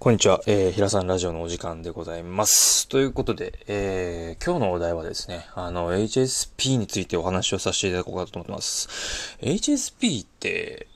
[0.00, 2.88] こんにちは、えー、平さんラジオのお時間でございます。
[2.88, 9.36] ということで、えー、今日のお題はですね、あの、HSP についてお話をさせていただこうかと思ってます。
[9.42, 10.86] HSP って、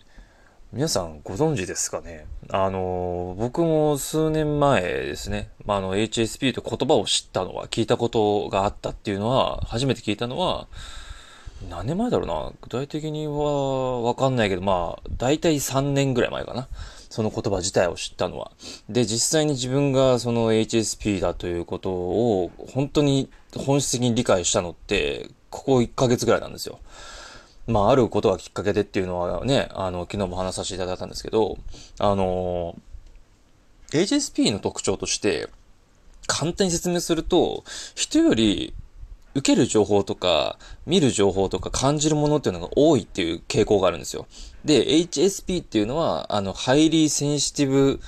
[0.73, 2.25] 皆さんご存知ですかね？
[2.49, 10.67] あの、僕も数年前ですね、まあ、あの、HSP と言葉を知ったのは、聞いたことがあったっていうのは、初めて聞いたのは、
[11.69, 12.53] 何年前だろうな？
[12.63, 16.69] 具体的にはわかんないけど、まあ、大体3年ぐらい前かな。
[17.15, 18.51] その言葉自体を知ったのは。
[18.89, 26.81] で、実際に自分がその HSP だということを本当に本質的に理解したのって、ここ1ヶ月ぐらいなんですよ。
[27.69, 31.57] まあ、あることがきっかけでっていうのはね、あの、昨日も話させていただいたんですけど、
[32.01, 32.75] あの、
[33.93, 35.49] HSP の特徴として、
[36.27, 37.63] 簡単に説明すると、
[37.95, 38.75] 人より
[39.35, 44.27] 受ける情報とか、見る情報とか感じるものっていうのが多いっていう傾向があるんですよ。
[44.65, 48.01] で、HSP っていうのは、あの、 Highly Sensitive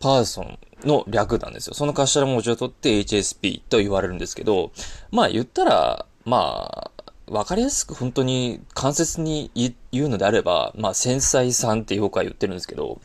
[0.00, 1.74] Person の略なんですよ。
[1.74, 4.72] その頭文字を取って HSP と言われるんですけど、
[5.10, 6.98] まあ言ったら、まあ、
[7.30, 13.00] わかりやすく本当に簡潔に言うのであれば、まあ繊細さんってよくは言ってるんですけど、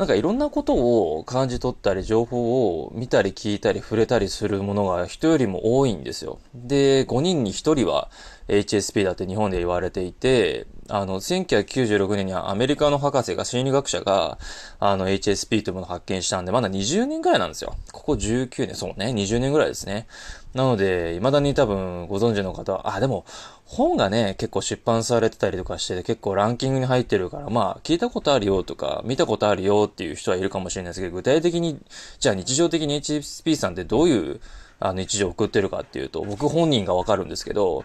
[0.00, 0.72] なんかいろんなこと
[1.18, 6.38] を感じ取ったり、情報を見たり聞いたり触れたりするものが人よりも多いんですよ。
[6.54, 8.10] で、5人に1人は
[8.50, 14.38] HSP だって日本で言われていて、あの、1996年にはアメリカの博士が、心理学者が、
[14.80, 17.76] あの、HSP というものを発見したんで、まだ20年ぐらいなんですよ。
[17.92, 20.08] ここ19年、そうね、20年ぐらいですね。
[20.52, 23.24] なので、未だに多分ご存知の方は、あ、でも、
[23.66, 31.78] 本がね、結構出版されてたりとかして、結構ランキングに入ってるから、まあ、聞いたことあるよとか、見たことあるよっていう人はいるかもしれないですけど、具体的に、
[32.18, 34.40] じゃあ日常的に HSP さんってどういう、
[34.80, 37.84] あの、日常を送ってるかっていうと、僕本人がわかるんですけど、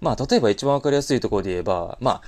[0.00, 2.22] まあ、例えば一番わかりやすいところで言えば、まあ、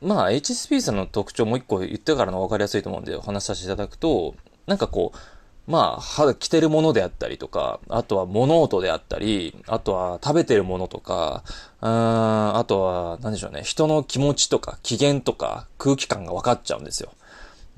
[0.00, 4.34] まあ、HSP さんの特徴もう一個言ってからのわかりやすいと思うんでお話しさせていただくと、
[4.66, 11.42] なんかこう、まあ、着てるものであったりとか、あとは物音であったり、あとは食べてるものとか、
[11.80, 17.10] うん、あとは、何でしょうね、人の気持ちとか、機嫌とか、空気感が分かっちゃうんですよ。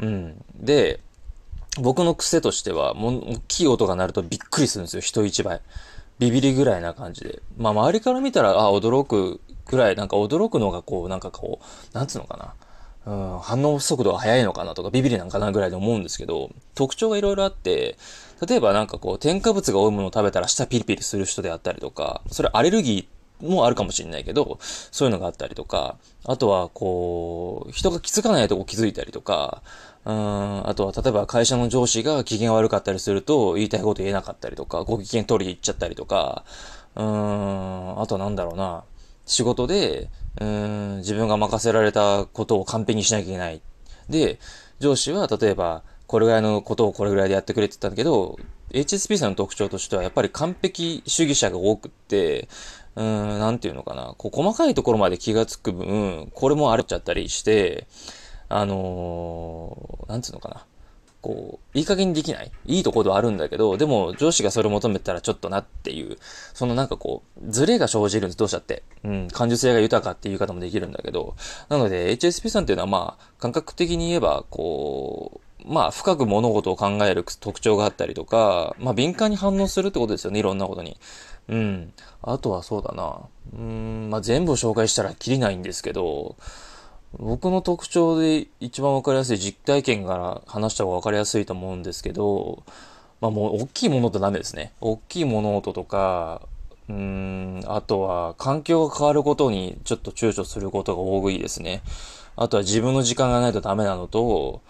[0.00, 0.44] うん。
[0.54, 1.00] で、
[1.81, 5.62] 僕の癖としては、も大きい音が鳴るとびっくりするんですよ、人一倍。
[6.19, 7.43] ビビりぐらいな感じで。
[7.56, 12.55] まあ、周りから見たら、あ、驚くぐらい、なんか驚くのがこう、なんかこう、なんつうのかな。
[13.06, 17.97] うん、反応速度が速いのかなとか、ビビりなんかなぐらいで思うんですけど、特徴がいろいろあって、
[18.47, 29.62] 例えばなんかこう、添加物が多いものを食べたら舌ピリピリする人であったりとか、それアレルギーもあるかもしれないけど、そういうのがあったりとか、あとはこう、人が気づかないとこ気づいたりとか、
[30.04, 36.44] うん、あとは例えば会社の上司が機嫌悪かったりすると言いたいこと言えなかったりとか、ご機嫌取りに行っちゃったりとか、
[36.97, 38.84] うん、あとはなんだろうな、
[39.26, 40.10] 仕事で、
[40.41, 43.60] うん、自分が任せられたことを完璧にしなきゃいけない。
[44.09, 44.38] で、
[44.78, 48.38] 上司は例えば、これぐらいのことをこれぐらいでやってくれって言ったんだけど、
[48.70, 52.49] HSP さんの特徴としてはやっぱり完璧主義者が多くって、
[52.98, 57.86] うん、なんていうのかな、こう細かいところまで気がつく分、これも荒れちゃったりして、
[58.48, 60.64] あのー、なんていうのかな。
[61.20, 62.50] こう、いい加減にできない。
[62.66, 66.16] いいところではあるんだけど、でも上司がそれを求めたらちょっとなっていう、
[66.54, 68.82] そのなんかこう、ズレが生じるんです、どうしたって。
[69.04, 71.37] うん、感受性が豊かっていう言い方もできるんだけど、
[71.69, 80.98] なので HSP さんっていうのはまあ、感覚的に言えば、こう、まあ、深く物事を考える特徴があったりとか、まあ、敏感に反応するってことですよね、いろんなことに。
[81.48, 81.92] うん。
[82.22, 83.20] あとはそうだな。
[83.56, 86.36] うん、まあ、全部紹介したらきりないんですけど、
[87.19, 92.62] 僕の特徴で一番わかりやすい実体験から話した方がわかりやすいと思うんですけど、
[93.20, 94.72] まあもう大きいものとダメですね。
[94.81, 96.42] 大きい物音とか、
[96.88, 101.82] うん、あとは環境が変わることにちょっと躊躇することが多いですね。
[102.37, 104.60] あとは自分の時間がないとダメなのと、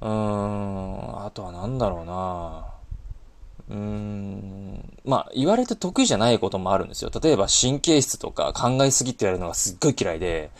[0.00, 2.71] うーん、あとはなんだろうな
[3.68, 7.10] うーん、まあ言われて得意じゃないこともあるんですよ。
[7.22, 10.50] 例えば神経質とか考えすぎって言われるのがすっごい嫌いで、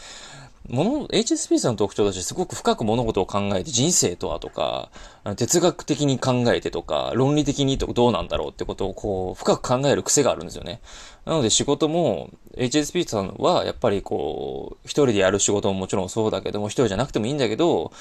[0.68, 4.90] もの、HSP さんの特徴としてすごく深く物事を考えて人生とはとか、
[5.36, 10.80] 哲学的に考えてとか、論理的にとどうなんだろうってことをこう、深く考える癖があるんですよね。
[11.24, 17.92] なので仕事も、HSP さんはやっぱりこう、一人でやる仕事ももちろんそうだけども、一人じゃなくてもいいんだけど、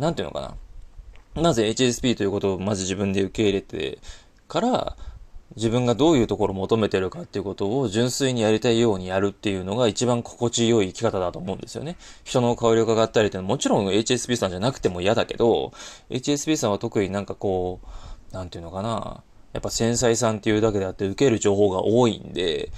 [0.00, 0.40] なんていうのか
[1.36, 1.42] な。
[1.42, 3.98] なぜ HSP ということをまず自分で受け入れて
[4.50, 4.96] から、
[5.56, 11.96] 自分がどういうところを求めてるかっていうことを純粋にやりたいようにやるっていうのが一番心地よい生き方だと思うんですよね。
[12.22, 15.72] 人の香りを伺ったりってのはもちろん HSP さんじゃなくても嫌だけど、
[16.10, 17.80] HSP さんは特になんかこ
[18.32, 19.22] う、なんていうのかな。
[19.52, 22.70] やっぱ繊細さんっていうだけであって受ける情報が多いんで、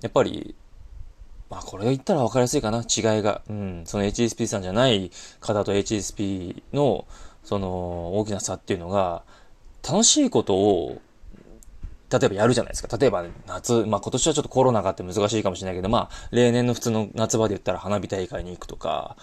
[0.00, 0.54] やっぱり、
[1.50, 3.42] まあこれ言ったら分かりやすいかな、違いが。
[3.50, 3.82] うん。
[3.84, 5.10] その HSP さんじゃない
[5.40, 7.04] 方と HSP の、
[7.42, 9.24] その大きな差っていうのが、
[9.82, 11.00] 楽しいことを、
[12.12, 12.96] 例えばやるじゃないですか。
[12.96, 19.16] 例えば夏、まあ今年はちょっとコロナがあって難しいかもしれないけど、まあ例年の普通の夏場で言ったら花火大会に行くとか、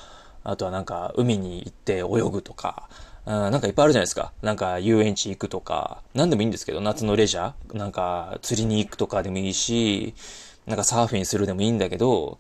[0.44, 2.90] あとはなんか海に行って泳ぐとか、
[3.26, 4.34] うん、なんかいっぱいあるじゃないですか。
[4.42, 10.16] なんか遊園地行くとか、何でもいいんですけど、夏のレジャーなんか釣りに行くとかでもいいし、
[10.66, 12.40] なんかサーフィンするでもいいんだけど、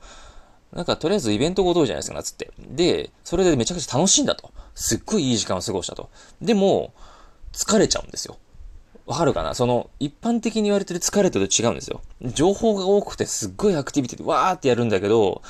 [0.73, 2.51] なんかとりあえずイベントごとじゃないですか、夏って。
[2.57, 4.51] で、それでめちゃくちゃ楽しいんだと。
[4.75, 6.09] すっごいいい時間を過ごしたと。
[6.41, 6.93] でも、
[7.51, 8.37] 疲れちゃうんですよ。
[9.09, 9.55] わかるかな？
[9.55, 12.01] その、一般的に言われてる疲れと違うんですよ。
[12.21, 15.41] 情報が多くてすっごいアクティビティでわーってやるんだけど、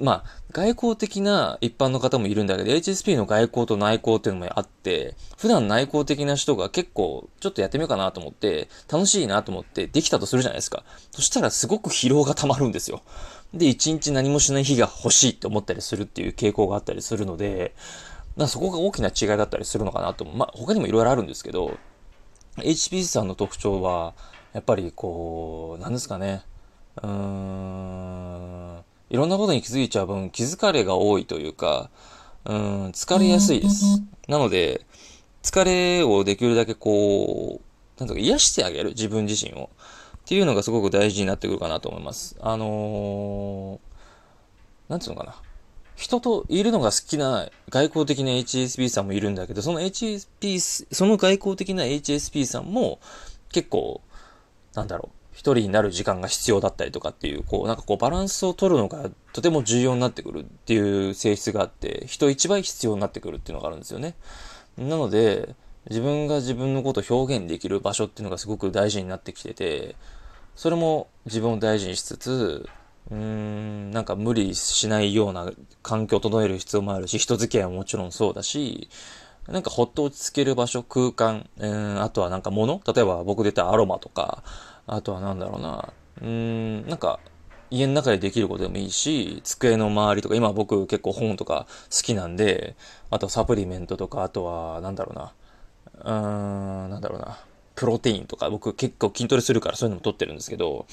[0.00, 10.82] まあ、外交的な一般の方もいるんだけど、HSP の外交と内交っていうのもあって、普段内向的な人が結構、ちょっとやってみようかなと思って、楽しいなと思ってできたとするじゃないですか。
[11.12, 13.02] そしたらすごく疲労が溜まるんですよ。
[13.54, 17.74] で、一日何もしない日が欲しいって思ったりするっていう傾向があったりするので、
[18.36, 20.36] まそこが大きな違いだったりするのかなと思う。
[20.36, 21.76] まあ他にもいろいろあるんですけど、
[22.62, 24.14] HPC さんの特徴は、
[24.52, 26.42] やっぱりこう、なんですかね。
[27.02, 28.84] うーん。
[29.10, 31.90] いろんなことに気づいちゃう分、気疲れが多いというか、
[32.44, 34.02] うん、疲れやすいです。
[34.26, 34.86] なので、
[35.42, 39.70] 疲れをできるだけこう、なんとか癒してあげる、自分自身を。
[40.16, 42.36] っていうのがすごく大事になってくるかなと思います。
[42.40, 45.47] あのー、なんつうのかな。
[45.98, 53.00] 人といるのが好きな外交的な HSP さんもいるんだけど、その HSP、その外交的な HSP さんも
[53.50, 54.00] 結構、
[54.74, 64.14] なんだろう、一人になる時間が必要だったりとかっていう、こう、なんかこうバランスを取るのがとても重要になってくるっていう性質があって、人一倍必要になってくるっていうのがあるんですよね。
[64.76, 65.56] なので、
[65.90, 69.96] 自分が自分のことを表現できる場所っていうのがすごく大事になってきてて、
[70.54, 72.68] それも自分を大事にしつつ、
[73.10, 75.50] うーん、なんか無理しないような
[75.82, 78.88] 環境を整える必要もあるし、人付き合いももちろんそうだし、
[79.48, 84.42] なんかほっと落ち着ける場所、空間、うん、あとはなんか物例えば僕で言ったアロマとか、
[84.86, 86.26] あとはなんだろうな、うー
[86.84, 87.20] ん、なんか
[87.70, 92.76] 家の中でできることでもいいし、机の周りとか、今僕結構本とか好きなんで、
[93.10, 95.32] あとサプリメントとか、あとはなんだろうな、
[96.04, 97.38] うーん、なんだろうな、
[97.74, 100.86] プロテインとか、僕結構筋トレするからそういうのも取ってるんですけど、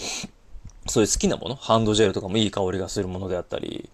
[0.88, 3.90] そういう好きなもの、ハンドジェルとかもいい香りがするものであったり、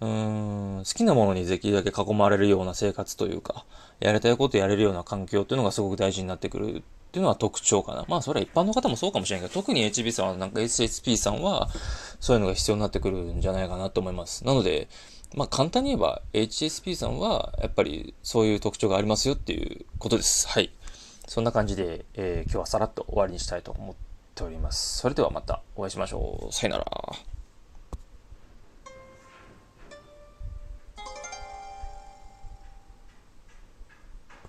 [0.00, 3.64] うーん、好きなものにできるだけ囲まれるような生活というか、
[4.00, 6.82] やりたいことやれるような環境っていうのがすごく大事になってくるっ
[7.12, 8.04] ていうのは特徴かな。
[8.08, 11.70] まあそれは一般の方もそうかもしれないけど、特に HB さんはなんか SSP さんは
[12.18, 14.44] そういうのが必要になってくるんじゃないかなと思います。
[14.44, 14.88] なので、
[15.34, 20.48] まあ簡単に言えば HSP さんはやっぱりそういう特徴がありますよっていうことです。
[20.48, 20.70] はい。
[21.26, 24.98] そんな感じで、えー、今日はさらっと終わりにしたいと思ってっております。
[24.98, 26.52] それではまたお会いしましょう。
[26.52, 26.84] さよなら。